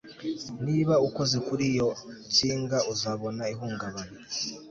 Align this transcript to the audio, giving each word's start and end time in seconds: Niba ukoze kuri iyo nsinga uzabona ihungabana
Niba 0.65 0.93
ukoze 1.07 1.37
kuri 1.47 1.63
iyo 1.71 1.89
nsinga 2.27 2.77
uzabona 2.93 3.43
ihungabana 3.53 4.03